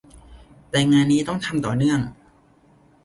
[0.69, 1.99] แต่งานนี้ต้องทำต่อเนื่อง